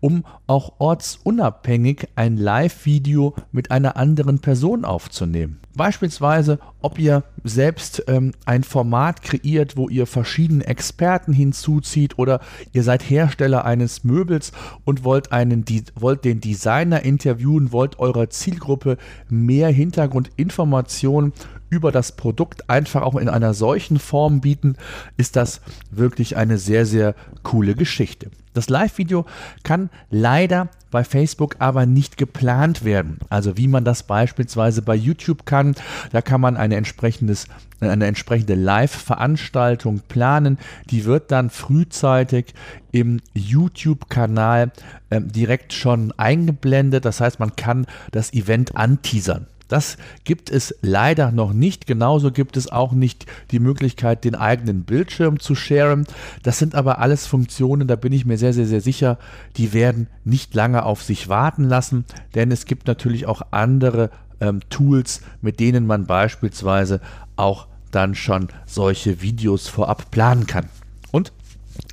um 0.00 0.24
auch 0.46 0.74
ortsunabhängig 0.78 2.08
ein 2.16 2.36
Live-Video 2.36 3.34
mit 3.50 3.70
einer 3.70 3.96
anderen 3.96 4.40
Person 4.40 4.84
aufzunehmen. 4.84 5.58
Beispielsweise, 5.76 6.58
ob 6.80 6.98
ihr 6.98 7.22
selbst 7.44 8.02
ähm, 8.08 8.32
ein 8.46 8.64
Format 8.64 9.22
kreiert, 9.22 9.76
wo 9.76 9.88
ihr 9.88 10.06
verschiedene 10.06 10.66
Experten 10.66 11.32
hinzuzieht 11.32 12.18
oder 12.18 12.40
ihr 12.72 12.82
seid 12.82 13.02
Hersteller 13.02 13.64
eines 13.64 14.02
Möbels 14.02 14.52
und 14.84 15.04
wollt, 15.04 15.32
einen, 15.32 15.64
die, 15.64 15.84
wollt 15.94 16.24
den 16.24 16.40
Designer 16.40 17.02
interviewen, 17.02 17.72
wollt 17.72 17.98
eurer 17.98 18.30
Zielgruppe 18.30 18.96
mehr 19.28 19.68
Hintergrundinformationen 19.68 21.32
über 21.70 21.92
das 21.92 22.12
Produkt 22.12 22.70
einfach 22.70 23.02
auch 23.02 23.16
in 23.16 23.28
einer 23.28 23.54
solchen 23.54 23.98
Form 23.98 24.40
bieten, 24.40 24.76
ist 25.16 25.36
das 25.36 25.60
wirklich 25.90 26.36
eine 26.36 26.58
sehr, 26.58 26.86
sehr 26.86 27.14
coole 27.42 27.74
Geschichte. 27.74 28.30
Das 28.54 28.70
Live-Video 28.70 29.26
kann 29.64 29.90
leider 30.08 30.70
bei 30.90 31.04
Facebook 31.04 31.56
aber 31.58 31.84
nicht 31.84 32.16
geplant 32.16 32.84
werden. 32.84 33.18
Also 33.28 33.58
wie 33.58 33.68
man 33.68 33.84
das 33.84 34.04
beispielsweise 34.04 34.80
bei 34.80 34.94
YouTube 34.94 35.44
kann. 35.44 35.74
Da 36.10 36.22
kann 36.22 36.40
man 36.40 36.56
eine, 36.56 36.76
entsprechendes, 36.76 37.48
eine 37.80 38.06
entsprechende 38.06 38.54
Live-Veranstaltung 38.54 40.00
planen. 40.08 40.58
Die 40.88 41.04
wird 41.04 41.32
dann 41.32 41.50
frühzeitig 41.50 42.54
im 42.92 43.20
YouTube-Kanal 43.34 44.72
äh, 45.10 45.20
direkt 45.20 45.74
schon 45.74 46.12
eingeblendet. 46.16 47.04
Das 47.04 47.20
heißt, 47.20 47.38
man 47.40 47.56
kann 47.56 47.86
das 48.12 48.32
Event 48.32 48.74
anteasern. 48.74 49.48
Das 49.68 49.96
gibt 50.24 50.50
es 50.50 50.74
leider 50.80 51.32
noch 51.32 51.52
nicht. 51.52 51.86
Genauso 51.86 52.30
gibt 52.30 52.56
es 52.56 52.70
auch 52.70 52.92
nicht 52.92 53.26
die 53.50 53.58
Möglichkeit, 53.58 54.24
den 54.24 54.34
eigenen 54.34 54.84
Bildschirm 54.84 55.40
zu 55.40 55.54
sharen. 55.54 56.06
Das 56.42 56.58
sind 56.58 56.74
aber 56.74 56.98
alles 56.98 57.26
Funktionen, 57.26 57.88
da 57.88 57.96
bin 57.96 58.12
ich 58.12 58.26
mir 58.26 58.38
sehr, 58.38 58.52
sehr, 58.52 58.66
sehr 58.66 58.80
sicher, 58.80 59.18
die 59.56 59.72
werden 59.72 60.08
nicht 60.24 60.54
lange 60.54 60.84
auf 60.84 61.02
sich 61.02 61.28
warten 61.28 61.64
lassen, 61.64 62.04
denn 62.34 62.50
es 62.50 62.66
gibt 62.66 62.86
natürlich 62.86 63.26
auch 63.26 63.42
andere 63.50 64.10
ähm, 64.40 64.60
Tools, 64.70 65.20
mit 65.40 65.60
denen 65.60 65.86
man 65.86 66.06
beispielsweise 66.06 67.00
auch 67.36 67.66
dann 67.90 68.14
schon 68.14 68.48
solche 68.66 69.22
Videos 69.22 69.68
vorab 69.68 70.10
planen 70.10 70.46
kann. 70.46 70.66
Und 71.12 71.32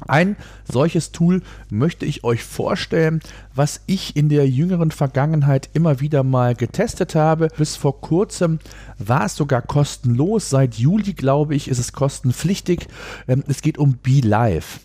ein 0.07 0.35
solches 0.69 1.11
Tool 1.11 1.41
möchte 1.69 2.05
ich 2.05 2.23
euch 2.23 2.43
vorstellen, 2.43 3.21
was 3.55 3.81
ich 3.85 4.15
in 4.15 4.29
der 4.29 4.47
jüngeren 4.47 4.91
Vergangenheit 4.91 5.69
immer 5.73 5.99
wieder 5.99 6.23
mal 6.23 6.55
getestet 6.55 7.15
habe. 7.15 7.49
Bis 7.57 7.75
vor 7.75 8.01
kurzem 8.01 8.59
war 8.97 9.25
es 9.25 9.35
sogar 9.35 9.61
kostenlos. 9.61 10.49
Seit 10.49 10.75
Juli, 10.75 11.13
glaube 11.13 11.55
ich, 11.55 11.67
ist 11.67 11.79
es 11.79 11.93
kostenpflichtig. 11.93 12.87
Ähm, 13.27 13.43
es 13.47 13.61
geht 13.61 13.77
um 13.77 13.97
BeLive. 13.97 14.79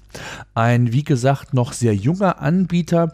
Ein, 0.54 0.92
wie 0.92 1.04
gesagt, 1.04 1.54
noch 1.54 1.72
sehr 1.72 1.94
junger 1.94 2.40
Anbieter, 2.40 3.12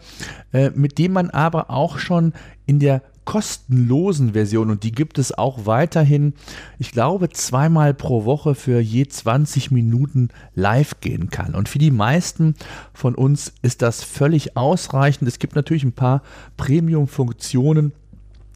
äh, 0.53 0.69
mit 0.71 0.97
dem 0.97 1.13
man 1.13 1.29
aber 1.29 1.69
auch 1.69 1.97
schon 1.99 2.33
in 2.65 2.79
der 2.79 3.01
kostenlosen 3.25 4.33
Version 4.33 4.69
und 4.69 4.83
die 4.83 4.91
gibt 4.91 5.17
es 5.17 5.37
auch 5.37 5.65
weiterhin, 5.65 6.33
ich 6.79 6.91
glaube, 6.91 7.29
zweimal 7.29 7.93
pro 7.93 8.25
Woche 8.25 8.55
für 8.55 8.79
je 8.79 9.07
20 9.07 9.71
Minuten 9.71 10.29
live 10.53 11.01
gehen 11.01 11.29
kann. 11.29 11.55
Und 11.55 11.67
für 11.67 11.79
die 11.79 11.91
meisten 11.91 12.55
von 12.93 13.15
uns 13.15 13.53
ist 13.61 13.81
das 13.81 14.03
völlig 14.03 14.55
ausreichend. 14.55 15.27
Es 15.27 15.39
gibt 15.39 15.55
natürlich 15.55 15.83
ein 15.83 15.93
paar 15.93 16.21
Premium-Funktionen, 16.57 17.91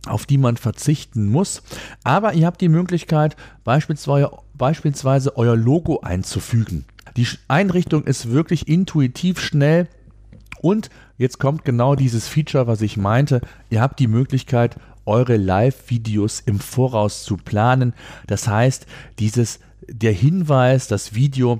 auf 0.05 0.25
die 0.25 0.37
man 0.37 0.57
verzichten 0.57 1.29
muss. 1.29 1.61
Aber 2.03 2.33
ihr 2.33 2.45
habt 2.45 2.61
die 2.61 2.69
Möglichkeit, 2.69 3.35
beispielsweise, 3.63 4.31
beispielsweise 4.53 5.35
euer 5.37 5.55
Logo 5.55 5.99
einzufügen. 6.01 6.85
Die 7.17 7.27
Einrichtung 7.47 8.03
ist 8.03 8.31
wirklich 8.31 8.67
intuitiv 8.67 9.39
schnell 9.39 9.87
und 10.61 10.89
jetzt 11.17 11.39
kommt 11.39 11.65
genau 11.65 11.95
dieses 11.95 12.27
Feature, 12.27 12.67
was 12.67 12.81
ich 12.81 12.97
meinte. 12.97 13.41
Ihr 13.69 13.81
habt 13.81 13.99
die 13.99 14.07
Möglichkeit, 14.07 14.77
eure 15.05 15.37
Live-Videos 15.37 16.41
im 16.41 16.59
Voraus 16.59 17.23
zu 17.23 17.37
planen. 17.37 17.93
Das 18.27 18.47
heißt, 18.47 18.85
dieses, 19.17 19.59
der 19.87 20.11
Hinweis, 20.11 20.87
das 20.87 21.15
Video 21.15 21.59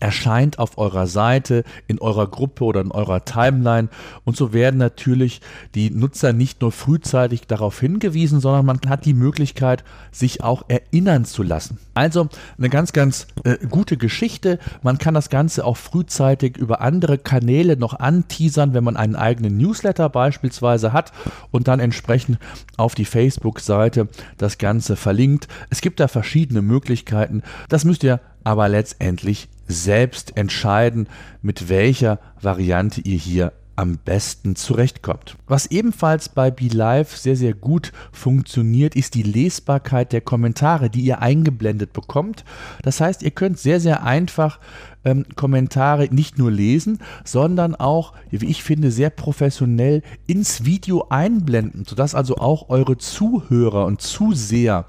erscheint 0.00 0.58
auf 0.58 0.78
eurer 0.78 1.06
Seite, 1.06 1.64
in 1.86 2.00
eurer 2.00 2.26
Gruppe 2.26 2.64
oder 2.64 2.80
in 2.80 2.90
eurer 2.90 3.24
Timeline. 3.24 3.88
Und 4.24 4.36
so 4.36 4.52
werden 4.52 4.78
natürlich 4.78 5.40
die 5.74 5.90
Nutzer 5.90 6.32
nicht 6.32 6.60
nur 6.60 6.72
frühzeitig 6.72 7.46
darauf 7.46 7.78
hingewiesen, 7.80 8.40
sondern 8.40 8.66
man 8.66 8.80
hat 8.88 9.04
die 9.04 9.14
Möglichkeit, 9.14 9.84
sich 10.10 10.42
auch 10.42 10.64
erinnern 10.68 11.24
zu 11.24 11.42
lassen. 11.42 11.78
Also 11.94 12.28
eine 12.58 12.68
ganz, 12.68 12.92
ganz 12.92 13.26
äh, 13.44 13.58
gute 13.68 13.96
Geschichte. 13.96 14.58
Man 14.82 14.98
kann 14.98 15.14
das 15.14 15.30
Ganze 15.30 15.64
auch 15.64 15.76
frühzeitig 15.76 16.56
über 16.56 16.80
andere 16.80 17.18
Kanäle 17.18 17.76
noch 17.76 17.98
anteasern, 17.98 18.74
wenn 18.74 18.84
man 18.84 18.96
einen 18.96 19.16
eigenen 19.16 19.56
Newsletter 19.56 20.08
beispielsweise 20.08 20.92
hat 20.92 21.12
und 21.50 21.68
dann 21.68 21.80
entsprechend 21.80 22.38
auf 22.76 22.94
die 22.94 23.04
Facebook-Seite 23.04 24.08
das 24.38 24.58
Ganze 24.58 24.96
verlinkt. 24.96 25.48
Es 25.70 25.80
gibt 25.80 26.00
da 26.00 26.08
verschiedene 26.08 26.62
Möglichkeiten. 26.62 27.42
Das 27.68 27.84
müsst 27.84 28.04
ihr 28.04 28.20
aber 28.44 28.68
letztendlich 28.68 29.48
selbst 29.66 30.36
entscheiden, 30.36 31.08
mit 31.40 31.68
welcher 31.68 32.18
Variante 32.40 33.00
ihr 33.00 33.18
hier 33.18 33.52
am 33.76 33.98
besten 33.98 34.56
zurechtkommt. 34.56 35.36
Was 35.46 35.66
ebenfalls 35.66 36.28
bei 36.28 36.50
BeLive 36.50 37.16
sehr, 37.16 37.36
sehr 37.36 37.54
gut 37.54 37.92
funktioniert, 38.12 38.94
ist 38.94 39.14
die 39.14 39.22
Lesbarkeit 39.22 40.12
der 40.12 40.20
Kommentare, 40.20 40.90
die 40.90 41.00
ihr 41.00 41.20
eingeblendet 41.20 41.92
bekommt. 41.92 42.44
Das 42.82 43.00
heißt, 43.00 43.22
ihr 43.22 43.30
könnt 43.30 43.58
sehr, 43.58 43.80
sehr 43.80 44.04
einfach 44.04 44.58
ähm, 45.04 45.24
Kommentare 45.36 46.08
nicht 46.10 46.38
nur 46.38 46.50
lesen, 46.50 46.98
sondern 47.24 47.74
auch, 47.74 48.12
wie 48.30 48.46
ich 48.46 48.62
finde, 48.62 48.90
sehr 48.90 49.10
professionell 49.10 50.02
ins 50.26 50.64
Video 50.64 51.06
einblenden, 51.08 51.84
sodass 51.84 52.14
also 52.14 52.36
auch 52.36 52.68
eure 52.68 52.98
Zuhörer 52.98 53.86
und 53.86 54.00
Zuseher 54.00 54.86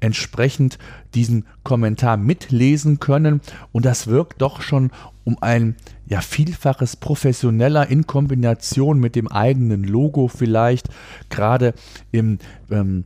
entsprechend 0.00 0.78
diesen 1.14 1.46
Kommentar 1.62 2.16
mitlesen 2.16 3.00
können. 3.00 3.40
Und 3.72 3.84
das 3.84 4.06
wirkt 4.06 4.42
doch 4.42 4.60
schon 4.60 4.90
um 5.24 5.38
ein 5.40 5.76
ja 6.06 6.20
vielfaches 6.20 6.96
professioneller 6.96 7.88
in 7.88 8.06
Kombination 8.06 8.98
mit 9.00 9.16
dem 9.16 9.28
eigenen 9.28 9.84
Logo 9.84 10.28
vielleicht, 10.28 10.88
gerade 11.30 11.74
im 12.12 12.38
ähm, 12.70 13.04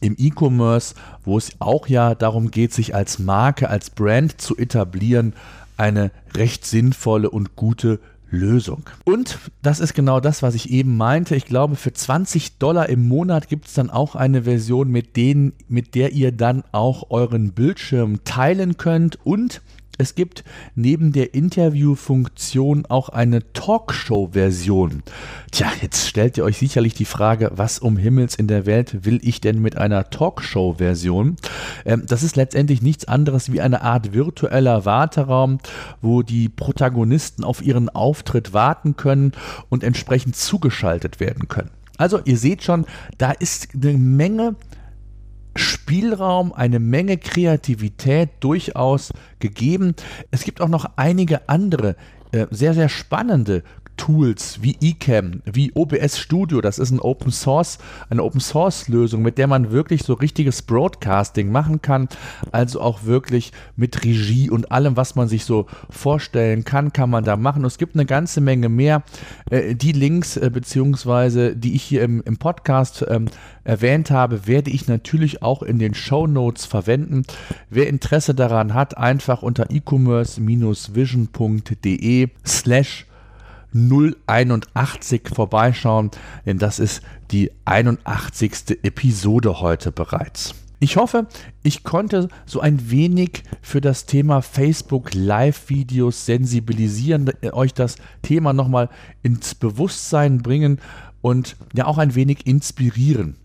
im 0.00 0.16
E-Commerce, 0.18 0.94
wo 1.24 1.38
es 1.38 1.52
auch 1.60 1.86
ja 1.86 2.14
darum 2.14 2.50
geht, 2.50 2.72
sich 2.72 2.94
als 2.94 3.20
Marke, 3.20 3.70
als 3.70 3.90
Brand 3.90 4.40
zu 4.40 4.56
etablieren, 4.56 5.34
eine 5.76 6.10
recht 6.34 6.66
sinnvolle 6.66 7.30
und 7.30 7.54
gute 7.54 8.00
Lösung. 8.30 8.82
Und 9.04 9.38
das 9.62 9.78
ist 9.78 9.94
genau 9.94 10.20
das, 10.20 10.42
was 10.42 10.54
ich 10.54 10.70
eben 10.70 10.96
meinte. 10.96 11.36
Ich 11.36 11.44
glaube, 11.44 11.76
für 11.76 11.92
20 11.92 12.58
Dollar 12.58 12.88
im 12.88 13.06
Monat 13.06 13.48
gibt 13.48 13.68
es 13.68 13.74
dann 13.74 13.90
auch 13.90 14.16
eine 14.16 14.42
Version, 14.42 14.90
mit, 14.90 15.16
denen, 15.16 15.52
mit 15.68 15.94
der 15.94 16.12
ihr 16.12 16.32
dann 16.32 16.64
auch 16.72 17.10
euren 17.10 17.52
Bildschirm 17.52 18.24
teilen 18.24 18.76
könnt 18.76 19.24
und 19.24 19.62
es 19.98 20.14
gibt 20.14 20.44
neben 20.74 21.12
der 21.12 21.34
Interviewfunktion 21.34 22.86
auch 22.86 23.08
eine 23.08 23.52
Talkshow-Version. 23.52 25.02
Tja, 25.50 25.68
jetzt 25.80 26.08
stellt 26.08 26.36
ihr 26.36 26.44
euch 26.44 26.58
sicherlich 26.58 26.94
die 26.94 27.04
Frage, 27.04 27.50
was 27.54 27.78
um 27.78 27.96
Himmels 27.96 28.34
in 28.34 28.46
der 28.46 28.66
Welt 28.66 29.04
will 29.04 29.20
ich 29.22 29.40
denn 29.40 29.60
mit 29.60 29.76
einer 29.76 30.10
Talkshow-Version? 30.10 31.36
Ähm, 31.84 32.04
das 32.06 32.22
ist 32.22 32.36
letztendlich 32.36 32.82
nichts 32.82 33.06
anderes 33.06 33.52
wie 33.52 33.60
eine 33.60 33.82
Art 33.82 34.12
virtueller 34.12 34.84
Warteraum, 34.84 35.58
wo 36.02 36.22
die 36.22 36.48
Protagonisten 36.48 37.44
auf 37.44 37.62
ihren 37.62 37.88
Auftritt 37.88 38.52
warten 38.52 38.96
können 38.96 39.32
und 39.68 39.82
entsprechend 39.82 40.36
zugeschaltet 40.36 41.20
werden 41.20 41.48
können. 41.48 41.70
Also 41.98 42.20
ihr 42.24 42.36
seht 42.36 42.62
schon, 42.62 42.84
da 43.18 43.30
ist 43.30 43.68
eine 43.74 43.94
Menge 43.94 44.56
Spielraum, 45.58 46.52
eine 46.52 46.78
Menge 46.78 47.16
Kreativität 47.18 48.30
durchaus 48.40 49.12
gegeben. 49.38 49.94
Es 50.30 50.44
gibt 50.44 50.60
auch 50.60 50.68
noch 50.68 50.90
einige 50.96 51.48
andere 51.48 51.96
äh, 52.32 52.46
sehr, 52.50 52.74
sehr 52.74 52.88
spannende 52.88 53.62
Tools 53.96 54.62
wie 54.62 54.76
eCam, 54.80 55.42
wie 55.44 55.72
OBS 55.74 56.18
Studio, 56.18 56.60
das 56.60 56.78
ist 56.78 56.90
ein 56.90 57.00
Open 57.00 57.32
Source, 57.32 57.78
eine 58.10 58.22
Open 58.22 58.40
Source 58.40 58.88
Lösung, 58.88 59.22
mit 59.22 59.38
der 59.38 59.46
man 59.46 59.70
wirklich 59.70 60.02
so 60.02 60.14
richtiges 60.14 60.62
Broadcasting 60.62 61.50
machen 61.50 61.82
kann, 61.82 62.08
also 62.52 62.80
auch 62.80 63.04
wirklich 63.04 63.52
mit 63.76 64.04
Regie 64.04 64.50
und 64.50 64.72
allem, 64.72 64.96
was 64.96 65.14
man 65.14 65.28
sich 65.28 65.44
so 65.44 65.66
vorstellen 65.90 66.64
kann, 66.64 66.92
kann 66.92 67.10
man 67.10 67.24
da 67.24 67.36
machen. 67.36 67.62
Und 67.62 67.66
es 67.66 67.78
gibt 67.78 67.94
eine 67.94 68.06
ganze 68.06 68.40
Menge 68.40 68.68
mehr. 68.68 69.02
Äh, 69.50 69.74
die 69.74 69.92
Links, 69.92 70.36
äh, 70.36 70.50
beziehungsweise 70.52 71.56
die 71.56 71.74
ich 71.74 71.82
hier 71.82 72.02
im, 72.02 72.22
im 72.22 72.36
Podcast 72.36 73.04
ähm, 73.08 73.26
erwähnt 73.64 74.10
habe, 74.10 74.46
werde 74.46 74.70
ich 74.70 74.88
natürlich 74.88 75.42
auch 75.42 75.62
in 75.62 75.78
den 75.78 75.94
Show 75.94 76.26
Notes 76.26 76.66
verwenden. 76.66 77.22
Wer 77.70 77.88
Interesse 77.88 78.34
daran 78.34 78.74
hat, 78.74 78.96
einfach 78.96 79.42
unter 79.42 79.70
e-commerce-vision.de 79.70 82.28
slash 82.44 83.06
081 83.76 85.28
vorbeischauen, 85.32 86.10
denn 86.46 86.58
das 86.58 86.78
ist 86.78 87.02
die 87.30 87.50
81. 87.66 88.78
Episode 88.82 89.60
heute 89.60 89.92
bereits. 89.92 90.54
Ich 90.78 90.96
hoffe, 90.96 91.26
ich 91.62 91.84
konnte 91.84 92.28
so 92.44 92.60
ein 92.60 92.90
wenig 92.90 93.42
für 93.62 93.80
das 93.80 94.06
Thema 94.06 94.42
Facebook 94.42 95.14
Live-Videos 95.14 96.26
sensibilisieren, 96.26 97.30
euch 97.52 97.72
das 97.72 97.96
Thema 98.22 98.52
nochmal 98.52 98.90
ins 99.22 99.54
Bewusstsein 99.54 100.38
bringen 100.38 100.80
und 101.22 101.56
ja 101.74 101.86
auch 101.86 101.98
ein 101.98 102.14
wenig 102.14 102.46
inspirieren. 102.46 103.36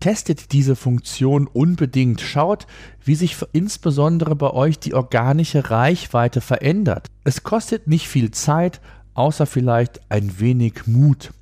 Testet 0.00 0.52
diese 0.52 0.74
Funktion 0.74 1.46
unbedingt. 1.46 2.22
Schaut, 2.22 2.66
wie 3.04 3.14
sich 3.14 3.36
insbesondere 3.52 4.34
bei 4.34 4.50
euch 4.50 4.78
die 4.78 4.94
organische 4.94 5.70
Reichweite 5.70 6.40
verändert. 6.40 7.08
Es 7.24 7.42
kostet 7.42 7.86
nicht 7.86 8.08
viel 8.08 8.30
Zeit, 8.30 8.80
außer 9.14 9.46
vielleicht 9.46 10.00
ein 10.08 10.38
wenig 10.38 10.86
Mut. 10.86 11.32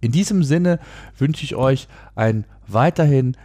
In 0.00 0.12
diesem 0.12 0.42
Sinne 0.42 0.78
wünsche 1.18 1.44
ich 1.44 1.56
euch 1.56 1.88
ein 2.14 2.44
weiterhin 2.66 3.36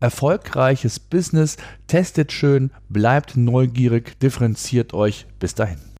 erfolgreiches 0.00 1.00
Business. 1.00 1.56
Testet 1.86 2.32
schön, 2.32 2.70
bleibt 2.88 3.36
neugierig, 3.36 4.18
differenziert 4.20 4.92
euch. 4.92 5.26
Bis 5.38 5.54
dahin. 5.54 5.93